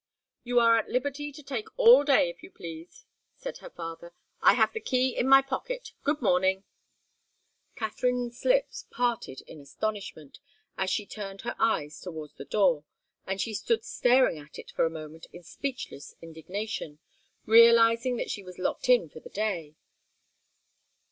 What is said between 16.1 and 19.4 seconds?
indignation, realizing that she was locked in for the